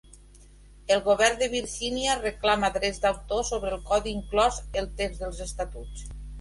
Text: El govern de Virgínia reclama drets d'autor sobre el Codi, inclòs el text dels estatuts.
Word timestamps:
El 0.95 1.03
govern 1.07 1.37
de 1.41 1.49
Virgínia 1.51 2.15
reclama 2.23 2.73
drets 2.79 3.03
d'autor 3.05 3.47
sobre 3.53 3.73
el 3.77 3.87
Codi, 3.93 4.17
inclòs 4.23 4.61
el 4.85 4.93
text 5.05 5.25
dels 5.25 5.47
estatuts. 5.51 6.13